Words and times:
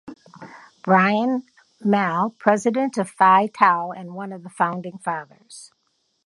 Brian 0.81 1.43
Mell 1.79 2.31
President 2.39 2.97
of 2.97 3.07
Phi 3.07 3.45
Tau 3.45 3.91
and 3.91 4.15
one 4.15 4.33
of 4.33 4.41
the 4.41 4.49
founding 4.49 4.97
fathers. 4.97 5.71